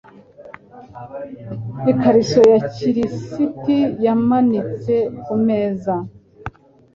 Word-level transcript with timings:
Ikariso 1.91 2.41
ya 2.53 2.59
kirisiti 2.75 3.77
yamanitse 4.03 4.93
kumeza. 5.23 5.95